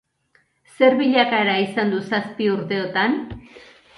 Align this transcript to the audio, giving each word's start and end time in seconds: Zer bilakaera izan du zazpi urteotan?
Zer 0.77 0.95
bilakaera 1.01 1.59
izan 1.65 1.93
du 1.93 2.01
zazpi 2.07 2.47
urteotan? 2.57 3.17